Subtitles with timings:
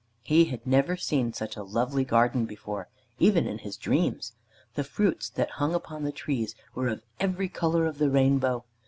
[0.23, 2.87] He had never seen such a lovely garden before,
[3.19, 4.33] even in his dreams.
[4.73, 8.63] The fruits that hung upon the trees were of every color of the rainbow.